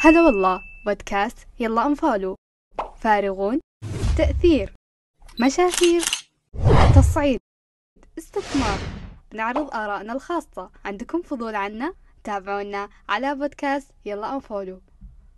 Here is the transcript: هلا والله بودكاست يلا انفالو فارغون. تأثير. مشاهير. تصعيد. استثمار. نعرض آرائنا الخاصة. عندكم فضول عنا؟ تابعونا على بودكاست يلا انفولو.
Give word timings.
هلا 0.00 0.20
والله 0.20 0.62
بودكاست 0.86 1.38
يلا 1.60 1.86
انفالو 1.86 2.34
فارغون. 2.96 3.60
تأثير. 4.18 4.72
مشاهير. 5.40 6.04
تصعيد. 6.96 7.40
استثمار. 8.18 8.78
نعرض 9.34 9.74
آرائنا 9.74 10.12
الخاصة. 10.12 10.70
عندكم 10.84 11.22
فضول 11.22 11.54
عنا؟ 11.54 11.94
تابعونا 12.24 12.88
على 13.08 13.34
بودكاست 13.34 13.90
يلا 14.04 14.34
انفولو. 14.34 14.80